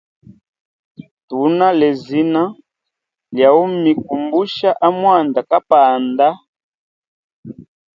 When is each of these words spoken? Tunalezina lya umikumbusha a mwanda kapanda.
Tunalezina 1.27 2.43
lya 3.35 3.49
umikumbusha 3.63 4.69
a 4.87 4.89
mwanda 4.99 5.39
kapanda. 5.49 6.27